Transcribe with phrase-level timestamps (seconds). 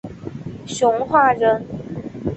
[0.65, 1.63] 熊化人。